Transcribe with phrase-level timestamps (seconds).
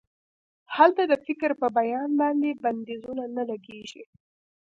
[0.75, 4.03] هلته د فکر په بیان باندې بندیزونه نه لګیږي.